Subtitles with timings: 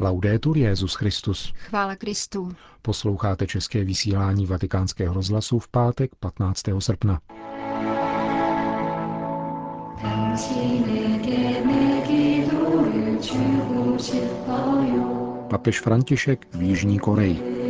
[0.00, 1.52] Laudetur Jezus Christus.
[1.56, 2.52] Chvála Kristu.
[2.82, 6.62] Posloucháte české vysílání Vatikánského rozhlasu v pátek 15.
[6.78, 7.20] srpna.
[15.50, 17.63] Papež František v Jižní Koreji.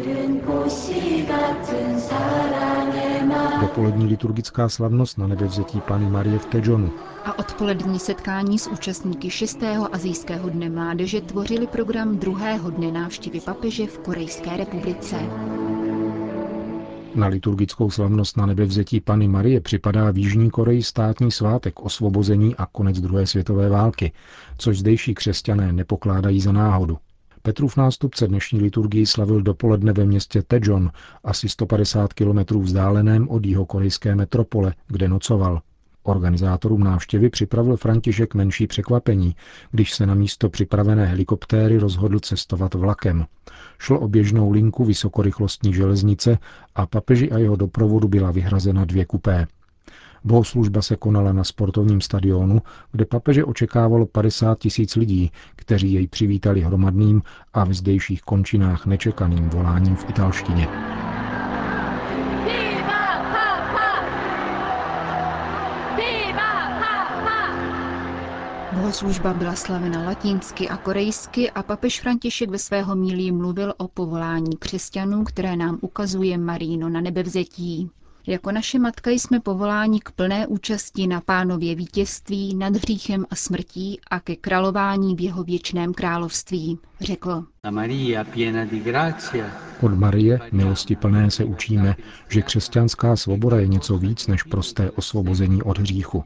[3.65, 6.91] Dopolední liturgická slavnost na nebevzetí Pany Marie v Tejonu.
[7.25, 9.63] A odpolední setkání s účastníky 6.
[9.93, 15.17] azijského dne mládeže tvořili program druhého dne návštěvy papeže v Korejské republice.
[17.15, 22.67] Na liturgickou slavnost na nebevzetí Pany Marie připadá v Jižní Koreji státní svátek osvobození a
[22.67, 24.13] konec druhé světové války,
[24.59, 26.99] což zdejší křesťané nepokládají za náhodu.
[27.47, 30.91] Petrův nástupce dnešní liturgii slavil dopoledne ve městě Tejon,
[31.25, 35.61] asi 150 kilometrů vzdáleném od jeho korejské metropole, kde nocoval.
[36.03, 39.37] Organizátorům návštěvy připravil František menší překvapení,
[39.71, 43.27] když se na místo připravené helikoptéry rozhodl cestovat vlakem.
[43.79, 46.39] Šlo o běžnou linku vysokorychlostní železnice
[46.75, 49.47] a papeži a jeho doprovodu byla vyhrazena dvě kupé.
[50.25, 56.61] Bohoslužba se konala na sportovním stadionu, kde papeže očekávalo 50 tisíc lidí, kteří jej přivítali
[56.61, 57.23] hromadným
[57.53, 60.69] a v zdejších končinách nečekaným voláním v italštině.
[68.73, 74.57] Bohoslužba byla slavena latinsky a korejsky a papež František ve svého mílí mluvil o povolání
[74.59, 77.91] křesťanů, které nám ukazuje Maríno na nebevzetí.
[78.27, 84.01] Jako naše matka jsme povoláni k plné účasti na pánově vítězství nad hříchem a smrtí
[84.11, 87.45] a ke králování v jeho věčném království, řekl.
[89.81, 91.97] Od Marie, milosti plné, se učíme,
[92.29, 96.25] že křesťanská svoboda je něco víc než prosté osvobození od hříchu.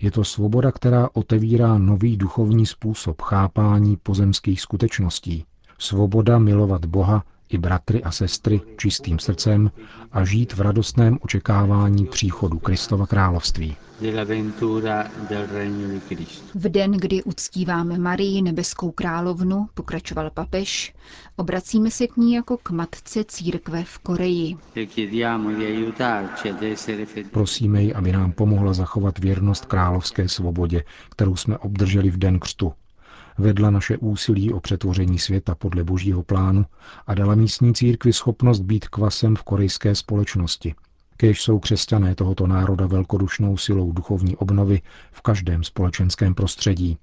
[0.00, 5.44] Je to svoboda, která otevírá nový duchovní způsob chápání pozemských skutečností.
[5.78, 9.70] Svoboda milovat Boha i bratry a sestry čistým srdcem
[10.12, 13.76] a žít v radostném očekávání příchodu Kristova království.
[16.54, 20.94] V den, kdy uctíváme Marii nebeskou královnu, pokračoval papež,
[21.36, 24.56] obracíme se k ní jako k matce církve v Koreji.
[27.30, 32.72] Prosíme ji, aby nám pomohla zachovat věrnost královské svobodě, kterou jsme obdrželi v den křtu,
[33.40, 36.66] vedla naše úsilí o přetvoření světa podle božího plánu
[37.06, 40.74] a dala místní církvi schopnost být kvasem v korejské společnosti.
[41.16, 44.80] Kéž jsou křesťané tohoto národa velkodušnou silou duchovní obnovy
[45.12, 46.98] v každém společenském prostředí.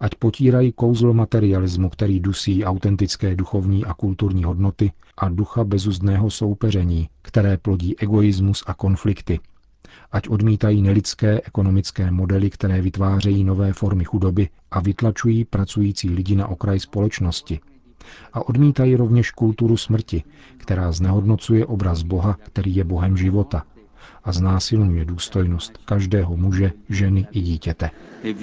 [0.00, 7.08] Ať potírají kouzlo materialismu, který dusí autentické duchovní a kulturní hodnoty a ducha bezuzdného soupeření,
[7.22, 9.40] které plodí egoismus a konflikty,
[10.12, 16.48] ať odmítají nelidské ekonomické modely, které vytvářejí nové formy chudoby a vytlačují pracující lidi na
[16.48, 17.60] okraj společnosti.
[18.32, 20.22] A odmítají rovněž kulturu smrti,
[20.56, 23.62] která znehodnocuje obraz Boha, který je Bohem života
[24.24, 27.90] a znásilňuje důstojnost každého muže, ženy i dítěte.
[28.24, 28.34] E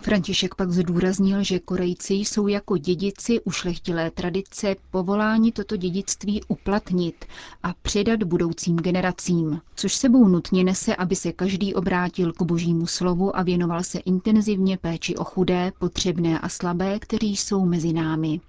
[0.00, 7.24] František pak zdůraznil, že Korejci jsou jako dědici ušlechtilé tradice povoláni toto dědictví uplatnit
[7.62, 13.36] a předat budoucím generacím, což sebou nutně nese, aby se každý obrátil k božímu slovu
[13.36, 18.40] a věnoval se intenzivně péči o chudé, potřebné a slabé, kteří jsou mezi námi.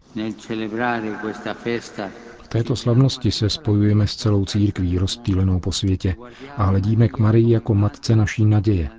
[2.47, 6.15] V této slavnosti se spojujeme s celou církví rozptýlenou po světě
[6.57, 8.89] a hledíme k Marii jako matce naší naděje,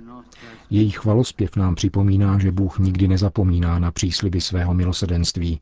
[0.69, 5.59] její chvalospěv nám připomíná, že Bůh nikdy nezapomíná na přísliby svého milosedenství.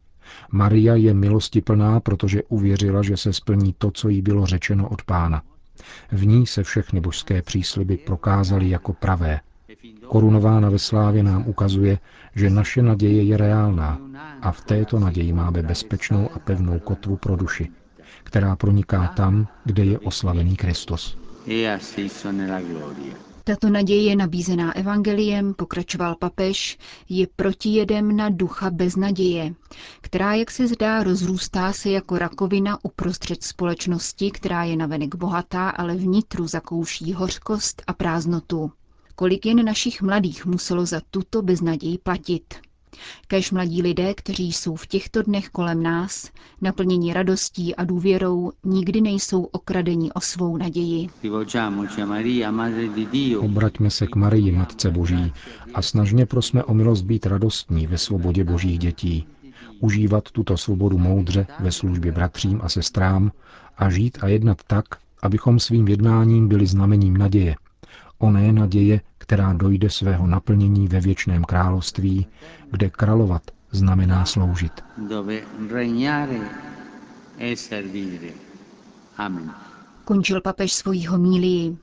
[0.51, 5.03] Maria je milosti plná, protože uvěřila, že se splní to, co jí bylo řečeno od
[5.03, 5.41] pána.
[6.11, 9.39] V ní se všechny božské přísliby prokázaly jako pravé.
[10.07, 11.99] Korunována ve slávě nám ukazuje,
[12.35, 13.99] že naše naděje je reálná
[14.41, 17.71] a v této naději máme bezpečnou a pevnou kotvu pro duši,
[18.23, 21.17] která proniká tam, kde je oslavený Kristus.
[23.43, 26.78] Tato naděje nabízená evangeliem, pokračoval papež,
[27.09, 29.53] je protijedem na ducha beznaděje,
[30.02, 35.96] která, jak se zdá, rozrůstá se jako rakovina uprostřed společnosti, která je navenek bohatá, ale
[35.96, 38.72] vnitru zakouší hořkost a prázdnotu.
[39.19, 42.53] Kolik jen našich mladých muselo za tuto beznaději platit.
[43.28, 46.29] Kež mladí lidé, kteří jsou v těchto dnech kolem nás,
[46.61, 51.08] naplněni radostí a důvěrou, nikdy nejsou okradeni o svou naději.
[53.40, 55.34] Obraťme se k Marii, Matce Boží,
[55.73, 59.28] a snažně prosme o milost být radostní ve svobodě Božích dětí,
[59.79, 63.31] užívat tuto svobodu moudře ve službě bratřím a sestrám
[63.78, 64.85] a žít a jednat tak,
[65.22, 67.55] abychom svým jednáním byli znamením naděje.
[68.19, 72.28] Oné naděje, která dojde svého naplnění ve věčném království,
[72.72, 73.41] kde královat
[73.72, 74.84] znamená sloužit.
[79.17, 79.52] Amen.
[80.07, 81.77] Končil papež svojí homílii.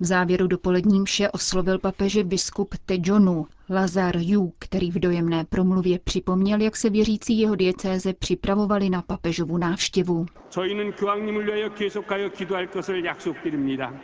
[0.00, 6.60] V závěru dopolední mše oslovil papeže biskup Tejonu Lazar Yu, který v dojemné promluvě připomněl,
[6.60, 10.26] jak se věřící jeho diecéze připravovali na papežovu návštěvu.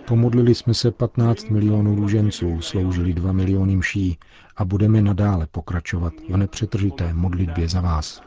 [0.06, 4.18] Pomodlili jsme se 15 milionů růženců, sloužili 2 miliony mší
[4.56, 8.22] a budeme nadále pokračovat v nepřetržité modlitbě za vás.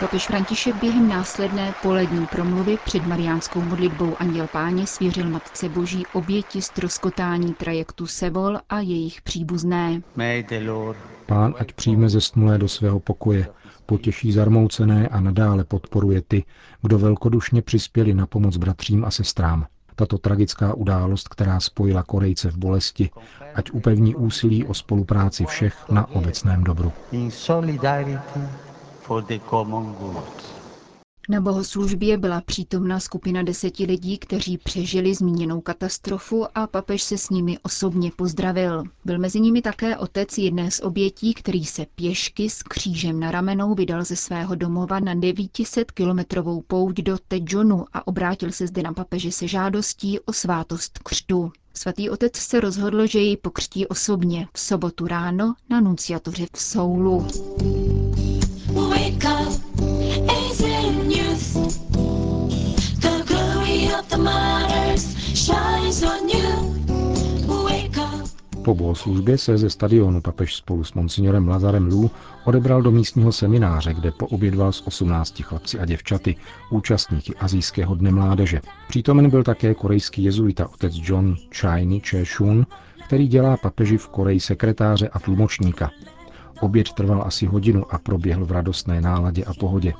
[0.00, 6.62] Papež František během následné polední promluvy před mariánskou modlitbou Anděl Páně svěřil Matce Boží oběti
[6.62, 10.02] stroskotání trajektu Sevol a jejich příbuzné.
[11.26, 13.48] Pán ať přijme zesnulé do svého pokoje,
[13.86, 16.44] potěší zarmoucené a nadále podporuje ty,
[16.82, 19.66] kdo velkodušně přispěli na pomoc bratřím a sestrám.
[19.94, 23.10] Tato tragická událost, která spojila Korejce v bolesti,
[23.54, 26.92] ať upevní úsilí o spolupráci všech na obecném dobru
[29.10, 30.24] for the common good.
[31.28, 37.30] Na bohoslužbě byla přítomna skupina deseti lidí, kteří přežili zmíněnou katastrofu a papež se s
[37.30, 38.84] nimi osobně pozdravil.
[39.04, 43.74] Byl mezi nimi také otec jedné z obětí, který se pěšky s křížem na ramenou
[43.74, 48.92] vydal ze svého domova na 900 kilometrovou pouť do Tejonu a obrátil se zde na
[48.92, 51.52] papeže se žádostí o svátost křtu.
[51.74, 57.26] Svatý otec se rozhodl, že ji pokřtí osobně v sobotu ráno na nunciatoře v Soulu.
[68.64, 72.10] Po bohoslužbě se ze stadionu papež spolu s monsignorem Lazarem Lou
[72.44, 76.36] odebral do místního semináře, kde poobědval s 18 chlapci a děvčaty,
[76.70, 78.60] účastníky Azijského dne mládeže.
[78.88, 82.66] Přítomen byl také korejský jezuita otec John Chiny Cheshun,
[83.06, 85.90] který dělá papeži v Koreji sekretáře a tlumočníka.
[86.60, 89.92] Oběd trval asi hodinu a proběhl v radostné náladě a pohodě.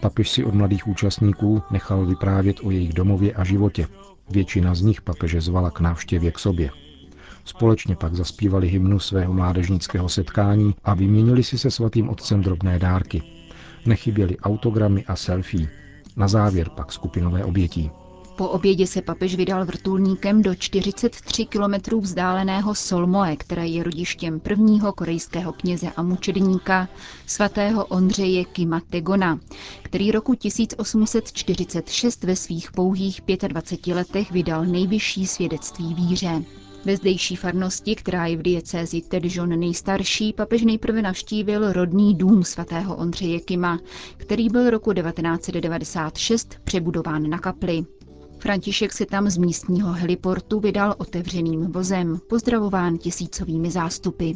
[0.00, 3.86] Papež si od mladých účastníků nechal vyprávět o jejich domově a životě.
[4.30, 6.70] Většina z nich papeže zvala k návštěvě k sobě.
[7.44, 13.22] Společně pak zaspívali hymnu svého mládežnického setkání a vyměnili si se svatým otcem drobné dárky.
[13.86, 15.68] Nechyběly autogramy a selfie.
[16.16, 17.90] Na závěr pak skupinové obětí.
[18.36, 24.92] Po obědě se papež vydal vrtulníkem do 43 kilometrů vzdáleného Solmoe, které je rodištěm prvního
[24.92, 26.88] korejského kněze a mučedníka
[27.26, 29.40] svatého Ondřeje Kima Tegona,
[29.82, 36.44] který roku 1846 ve svých pouhých 25 letech vydal nejvyšší svědectví víře.
[36.84, 42.96] Ve zdejší farnosti, která je v diecézi Tedžon nejstarší, papež nejprve navštívil rodný dům svatého
[42.96, 43.78] Ondřeje Kima,
[44.16, 47.84] který byl roku 1996 přebudován na kapli.
[48.44, 54.32] František se tam z místního heliportu vydal otevřeným vozem, pozdravován tisícovými zástupy.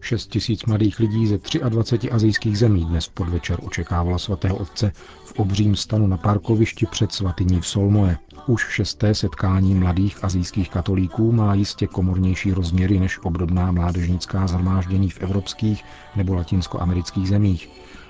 [0.00, 1.38] 6 tisíc mladých lidí ze
[1.68, 4.92] 23 azijských zemí dnes podvečer očekávalo svatého otce
[5.24, 8.16] v obřím stanu na parkovišti před svatyní v Solmoje.
[8.46, 15.20] Už šesté setkání mladých azijských katolíků má jistě komornější rozměry než obdobná mládežnická zhromáždění v
[15.20, 15.84] evropských
[16.16, 17.68] nebo latinskoamerických zemích.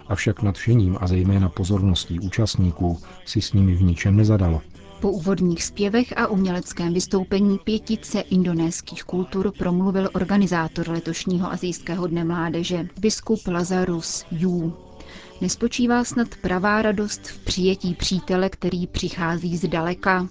[0.08, 4.62] Avšak nadšením a zejména pozorností účastníků si s nimi v ničem nezadalo.
[5.00, 12.88] Po úvodních zpěvech a uměleckém vystoupení pětice indonéských kultur promluvil organizátor letošního azijského dne mládeže,
[13.00, 14.72] biskup Lazarus Yu.
[15.40, 20.28] Nespočívá snad pravá radost v přijetí přítele, který přichází z daleka.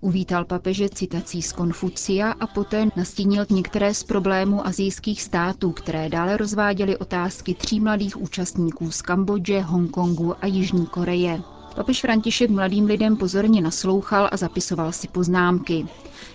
[0.00, 6.36] Uvítal papeže citací z Konfucia a poté nastínil některé z problémů azijských států, které dále
[6.36, 11.42] rozváděly otázky tří mladých účastníků z Kambodže, Hongkongu a Jižní Koreje.
[11.74, 15.86] Papež František mladým lidem pozorně naslouchal a zapisoval si poznámky.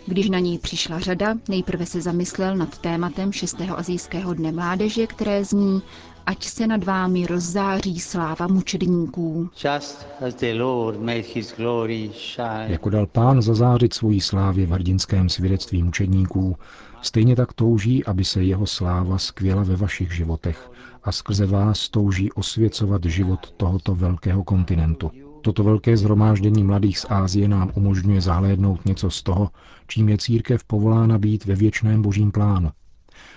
[0.05, 3.61] Když na něj přišla řada, nejprve se zamyslel nad tématem 6.
[3.75, 5.81] azijského dne mládeže, které zní
[6.25, 9.49] Ať se nad vámi rozzáří sláva mučedníků.
[12.67, 16.57] Jako dal pán zazářit svojí slávě v hrdinském svědectví mučedníků,
[17.01, 20.71] stejně tak touží, aby se jeho sláva skvěla ve vašich životech
[21.03, 25.11] a skrze vás touží osvěcovat život tohoto velkého kontinentu.
[25.41, 29.49] Toto velké zhromáždění mladých z Ázie nám umožňuje zahlédnout něco z toho,
[29.87, 32.71] čím je církev povolána být ve věčném božím plánu.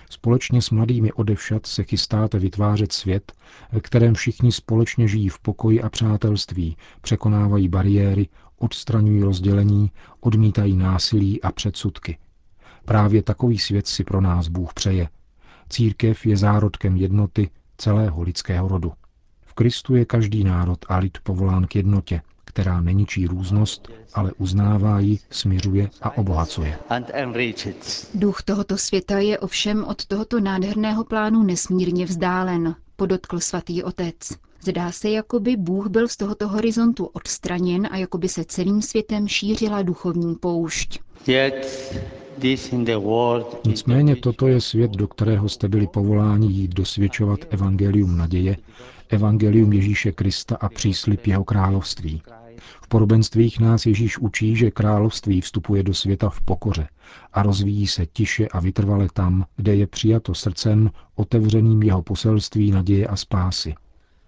[0.09, 3.33] Společně s mladými odevšat se chystáte vytvářet svět,
[3.71, 8.27] ve kterém všichni společně žijí v pokoji a přátelství, překonávají bariéry,
[8.57, 12.17] odstraňují rozdělení, odmítají násilí a předsudky.
[12.85, 15.09] Právě takový svět si pro nás Bůh přeje.
[15.69, 18.93] Církev je zárodkem jednoty celého lidského rodu.
[19.57, 22.21] Kristu je každý národ a lid povolán k jednotě,
[22.57, 26.77] která neničí různost, ale uznává ji, směřuje a obohacuje.
[28.13, 34.15] Duch tohoto světa je ovšem od tohoto nádherného plánu nesmírně vzdálen, podotkl svatý otec.
[34.61, 38.81] Zdá se, jako by Bůh byl z tohoto horizontu odstraněn a jako by se celým
[38.81, 40.99] světem šířila duchovní poušť.
[43.65, 48.57] Nicméně toto je svět, do kterého jste byli povoláni jít dosvědčovat evangelium naděje,
[49.09, 52.21] evangelium Ježíše Krista a příslip jeho království.
[52.83, 56.87] V podobenstvích nás Ježíš učí, že království vstupuje do světa v pokoře
[57.33, 63.07] a rozvíjí se tiše a vytrvale tam, kde je přijato srdcem otevřeným jeho poselství naděje
[63.07, 63.75] a spásy.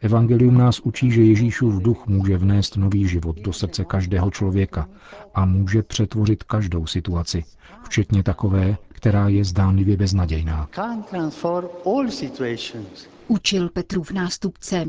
[0.02, 4.90] Evangelium nás učí, že Ježíšův duch může vnést nový život do srdce každého člověka
[5.34, 7.44] a může přetvořit každou situaci,
[7.84, 10.70] včetně takové, která je zdánlivě beznadějná.
[13.28, 14.86] Učil Petrův nástupce.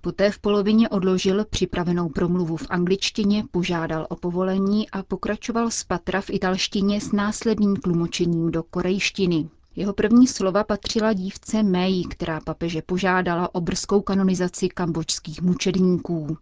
[0.00, 6.20] Poté v polovině odložil připravenou promluvu v angličtině, požádal o povolení a pokračoval z patra
[6.20, 9.48] v italštině s následným tlumočením do korejštiny.
[9.78, 16.36] Jeho první slova patřila dívce Mei, která papeže požádala o brzkou kanonizaci kambočských mučedníků.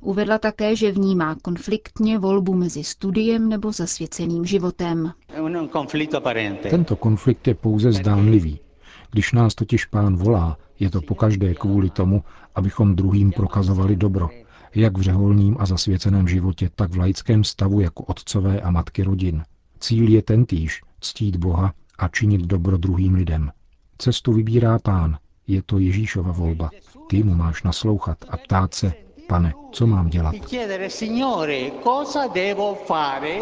[0.00, 5.12] Uvedla také, že vnímá konfliktně volbu mezi studiem nebo zasvěceným životem.
[6.70, 8.60] Tento konflikt je pouze zdánlivý.
[9.10, 14.28] Když nás totiž pán volá, je to pokaždé kvůli tomu, abychom druhým prokazovali dobro,
[14.74, 19.42] jak v řeholním a zasvěceném životě, tak v laickém stavu jako otcové a matky rodin.
[19.80, 21.72] Cíl je tentýž, ctít Boha
[22.02, 23.52] a činit dobro druhým lidem.
[23.98, 26.70] Cestu vybírá pán, je to Ježíšova volba.
[27.06, 28.92] Ty mu máš naslouchat a ptát se,
[29.28, 30.34] pane, co mám dělat?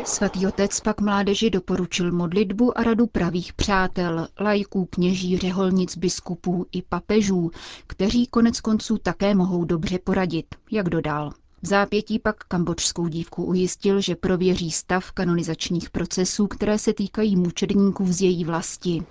[0.05, 6.83] Svatý otec pak mládeži doporučil modlitbu a radu pravých přátel, lajků, kněží, řeholnic, biskupů i
[6.83, 7.51] papežů,
[7.87, 11.33] kteří konec konců také mohou dobře poradit, jak dodal.
[11.63, 18.07] V zápětí pak kambočskou dívku ujistil, že prověří stav kanonizačních procesů, které se týkají mučedníků
[18.13, 19.03] z její vlasti.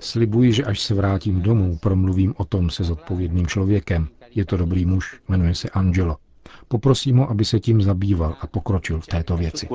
[0.00, 4.08] Slibuji, že až se vrátím domů, promluvím o tom se zodpovědným člověkem.
[4.34, 6.16] Je to dobrý muž, jmenuje se Angelo.
[6.68, 9.68] Poprosím ho, aby se tím zabýval a pokročil v této věci.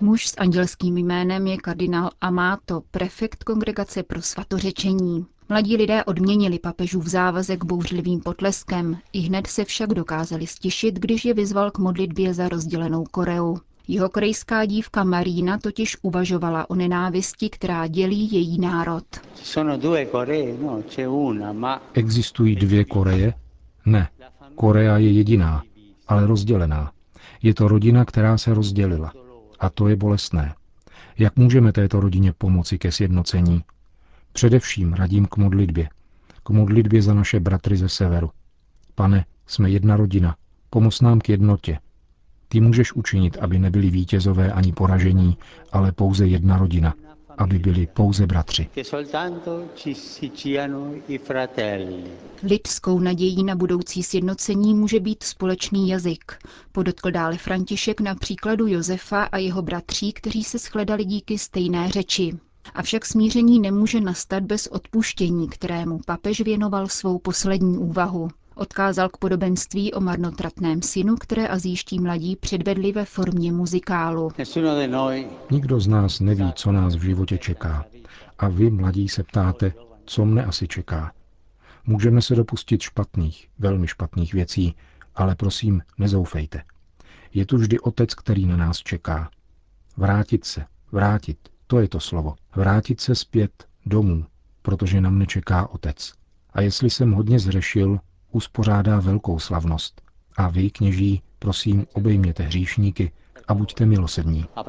[0.00, 5.26] Muž s andělským jménem je kardinál Amato, prefekt kongregace pro svatořečení.
[5.48, 11.34] Mladí lidé odměnili papežův závazek bouřlivým potleskem, i hned se však dokázali stišit, když je
[11.34, 13.56] vyzval k modlitbě za rozdělenou Koreu.
[13.88, 19.04] Jeho korejská dívka Marína totiž uvažovala o nenávisti, která dělí její národ.
[20.60, 20.82] No,
[21.94, 23.34] Existují dvě Koreje?
[23.86, 24.08] Ne.
[24.54, 25.62] Korea je jediná,
[26.08, 26.92] ale rozdělená.
[27.42, 29.12] Je to rodina, která se rozdělila.
[29.60, 30.54] A to je bolestné.
[31.18, 33.62] Jak můžeme této rodině pomoci ke sjednocení?
[34.32, 35.88] Především radím k modlitbě.
[36.42, 38.30] K modlitbě za naše bratry ze severu.
[38.94, 40.36] Pane, jsme jedna rodina,
[40.70, 41.78] pomoz nám k jednotě.
[42.48, 45.36] Ty můžeš učinit, aby nebyli vítězové ani poražení,
[45.72, 46.94] ale pouze jedna rodina,
[47.38, 48.68] aby byli pouze bratři.
[52.42, 56.32] Lidskou nadějí na budoucí sjednocení může být společný jazyk,
[56.72, 62.38] podotkl dále František na příkladu Josefa a jeho bratří, kteří se shledali díky stejné řeči.
[62.74, 68.28] Avšak smíření nemůže nastat bez odpuštění, kterému papež věnoval svou poslední úvahu.
[68.54, 74.30] Odkázal k podobenství o marnotratném synu, které azijští mladí předvedli ve formě muzikálu.
[75.50, 77.84] Nikdo z nás neví, co nás v životě čeká.
[78.38, 79.72] A vy, mladí, se ptáte,
[80.04, 81.12] co mne asi čeká.
[81.86, 84.74] Můžeme se dopustit špatných, velmi špatných věcí,
[85.14, 86.62] ale prosím, nezoufejte.
[87.34, 89.30] Je tu vždy otec, který na nás čeká.
[89.96, 91.38] Vrátit se, vrátit,
[91.72, 92.34] to je to slovo.
[92.56, 94.24] Vrátit se zpět domů,
[94.62, 96.12] protože nám nečeká otec.
[96.52, 97.98] A jestli jsem hodně zřešil,
[98.32, 100.02] uspořádá velkou slavnost.
[100.36, 103.12] A vy, kněží, prosím, obejměte hříšníky
[103.48, 104.44] a buďte milosední.
[104.60, 104.66] E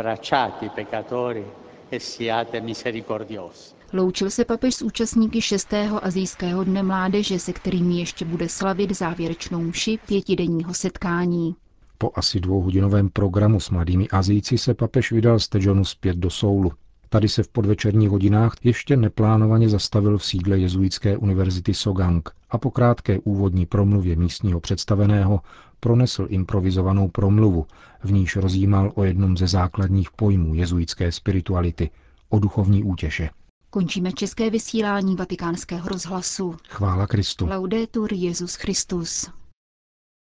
[3.93, 5.74] Loučil se papež s účastníky 6.
[6.01, 11.55] azijského dne mládeže, se kterými ještě bude slavit závěrečnou mši pětidenního setkání.
[11.98, 16.72] Po asi dvouhodinovém programu s mladými Azijci se papež vydal z Tejonu zpět do Soulu.
[17.13, 22.72] Tady se v podvečerních hodinách ještě neplánovaně zastavil v sídle jezuitské univerzity Sogang a po
[22.72, 25.39] krátké úvodní promluvě místního představeného
[25.79, 27.65] pronesl improvizovanou promluvu,
[28.03, 31.89] v níž rozjímal o jednom ze základních pojmů jezuitské spirituality,
[32.29, 33.29] o duchovní útěše.
[33.70, 36.55] Končíme české vysílání vatikánského rozhlasu.
[36.70, 37.48] Chvála Kristu.
[37.48, 39.29] Laudetur Jezus Christus.